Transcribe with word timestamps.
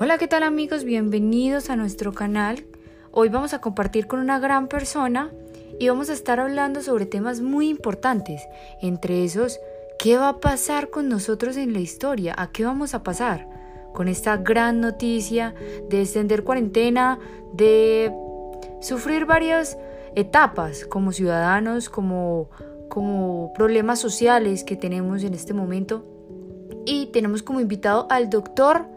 Hola, 0.00 0.18
¿qué 0.18 0.26
tal 0.26 0.42
amigos? 0.42 0.82
Bienvenidos 0.82 1.70
a 1.70 1.76
nuestro 1.76 2.12
canal. 2.12 2.64
Hoy 3.12 3.28
vamos 3.28 3.54
a 3.54 3.60
compartir 3.60 4.08
con 4.08 4.18
una 4.18 4.40
gran 4.40 4.66
persona 4.66 5.30
y 5.78 5.88
vamos 5.88 6.10
a 6.10 6.14
estar 6.14 6.40
hablando 6.40 6.82
sobre 6.82 7.06
temas 7.06 7.40
muy 7.40 7.68
importantes. 7.68 8.42
Entre 8.82 9.22
esos, 9.22 9.60
¿qué 10.00 10.16
va 10.16 10.30
a 10.30 10.40
pasar 10.40 10.90
con 10.90 11.08
nosotros 11.08 11.56
en 11.56 11.72
la 11.72 11.78
historia? 11.78 12.34
¿A 12.36 12.50
qué 12.50 12.64
vamos 12.64 12.92
a 12.92 13.04
pasar? 13.04 13.48
Con 13.92 14.08
esta 14.08 14.36
gran 14.36 14.80
noticia 14.80 15.54
de 15.88 16.00
extender 16.00 16.42
cuarentena, 16.42 17.20
de 17.52 18.12
sufrir 18.80 19.26
varias 19.26 19.78
etapas 20.16 20.86
como 20.86 21.12
ciudadanos, 21.12 21.88
como, 21.88 22.50
como 22.88 23.52
problemas 23.54 24.00
sociales 24.00 24.64
que 24.64 24.74
tenemos 24.74 25.22
en 25.22 25.34
este 25.34 25.54
momento. 25.54 26.04
Y 26.84 27.06
tenemos 27.12 27.44
como 27.44 27.60
invitado 27.60 28.08
al 28.10 28.28
doctor 28.28 28.92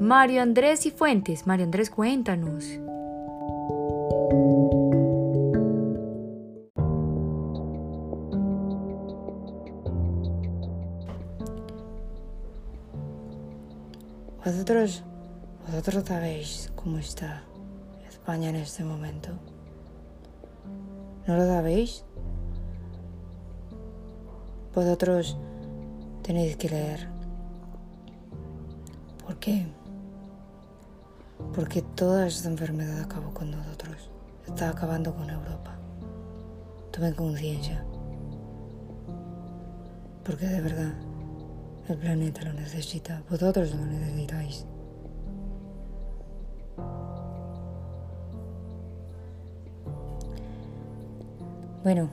Mario 0.00 0.42
Andrés 0.42 0.86
y 0.86 0.90
Fuentes. 0.90 1.46
Mario 1.46 1.66
Andrés, 1.66 1.88
cuéntanos. 1.88 2.64
Vosotros, 14.44 15.02
vosotros 15.66 16.04
sabéis 16.04 16.72
cómo 16.74 16.98
está 16.98 17.44
España 18.08 18.50
en 18.50 18.56
este 18.56 18.82
momento. 18.84 19.30
¿No 21.26 21.36
lo 21.36 21.46
sabéis? 21.46 22.04
Vosotros 24.74 25.36
tenéis 26.22 26.56
que 26.56 26.68
leer. 26.68 27.08
¿Por 29.24 29.36
qué? 29.38 29.66
Porque 31.54 31.82
toda 31.82 32.26
esta 32.26 32.48
enfermedad 32.48 33.00
acabó 33.00 33.32
con 33.32 33.50
nosotros, 33.50 34.10
está 34.46 34.70
acabando 34.70 35.14
con 35.14 35.30
Europa. 35.30 35.78
Tomen 36.90 37.14
conciencia, 37.14 37.84
porque 40.24 40.46
de 40.46 40.60
verdad 40.60 40.94
el 41.88 41.98
planeta 41.98 42.42
lo 42.42 42.54
necesita, 42.54 43.22
vosotros 43.30 43.74
lo 43.74 43.86
necesitáis. 43.86 44.66
Bueno, 51.84 52.08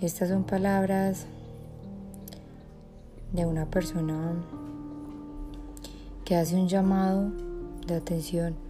estas 0.00 0.30
son 0.30 0.44
palabras 0.44 1.26
de 3.32 3.46
una 3.46 3.66
persona 3.66 4.32
que 6.24 6.36
hace 6.36 6.56
un 6.56 6.68
llamado 6.68 7.30
de 7.86 7.96
atención 7.96 8.69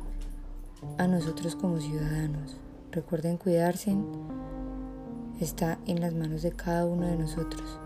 a 0.99 1.07
nosotros 1.07 1.57
como 1.57 1.81
ciudadanos. 1.81 2.57
Recuerden 2.93 3.37
cuidarse, 3.37 3.97
está 5.41 5.79
en 5.87 6.01
las 6.01 6.15
manos 6.15 6.43
de 6.43 6.53
cada 6.53 6.87
uno 6.87 7.07
de 7.07 7.17
nosotros, 7.17 7.79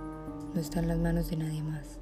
no 0.55 0.61
está 0.61 0.81
en 0.81 0.89
las 0.89 0.99
manos 0.99 1.31
de 1.31 1.37
nadie 1.37 1.63
más. 1.63 1.99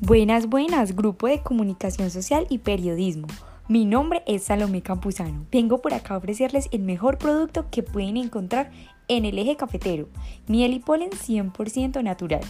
Buenas, 0.00 0.46
buenas, 0.48 0.94
grupo 0.94 1.28
de 1.28 1.42
comunicación 1.42 2.10
social 2.10 2.46
y 2.50 2.58
periodismo. 2.58 3.26
Mi 3.66 3.86
nombre 3.86 4.22
es 4.26 4.44
Salomé 4.44 4.82
Campuzano. 4.82 5.46
Vengo 5.50 5.80
por 5.80 5.94
acá 5.94 6.12
a 6.12 6.16
ofrecerles 6.18 6.68
el 6.70 6.82
mejor 6.82 7.16
producto 7.16 7.70
que 7.70 7.82
pueden 7.82 8.18
encontrar 8.18 8.70
en 9.08 9.24
el 9.24 9.38
eje 9.38 9.56
cafetero, 9.56 10.10
miel 10.46 10.74
y 10.74 10.80
polen 10.80 11.08
100% 11.08 12.02
natural. 12.02 12.42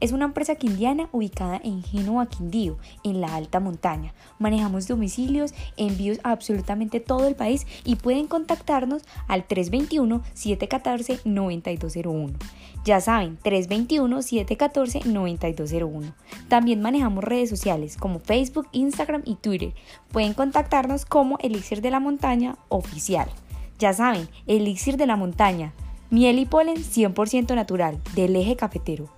Es 0.00 0.12
una 0.12 0.26
empresa 0.26 0.54
quindiana 0.54 1.08
ubicada 1.12 1.60
en 1.62 1.82
Génova, 1.82 2.26
Quindío, 2.26 2.78
en 3.04 3.20
la 3.20 3.34
alta 3.34 3.60
montaña. 3.60 4.14
Manejamos 4.38 4.88
domicilios, 4.88 5.52
envíos 5.76 6.20
a 6.22 6.30
absolutamente 6.32 7.00
todo 7.00 7.26
el 7.26 7.34
país 7.34 7.66
y 7.84 7.96
pueden 7.96 8.26
contactarnos 8.26 9.02
al 9.26 9.48
321-714-9201. 9.48 12.34
Ya 12.84 13.00
saben, 13.00 13.38
321-714-9201. 13.40 16.12
También 16.48 16.80
manejamos 16.80 17.24
redes 17.24 17.50
sociales 17.50 17.96
como 17.96 18.20
Facebook, 18.20 18.68
Instagram 18.72 19.22
y 19.24 19.34
Twitter. 19.34 19.74
Pueden 20.12 20.34
contactarnos 20.34 21.04
como 21.04 21.38
Elixir 21.38 21.82
de 21.82 21.90
la 21.90 21.98
Montaña 22.00 22.56
Oficial. 22.68 23.28
Ya 23.78 23.92
saben, 23.92 24.28
Elixir 24.46 24.96
de 24.96 25.06
la 25.06 25.16
Montaña 25.16 25.72
Miel 26.10 26.38
y 26.38 26.46
polen 26.46 26.78
100% 26.78 27.54
natural 27.54 28.00
del 28.14 28.34
eje 28.34 28.56
cafetero. 28.56 29.10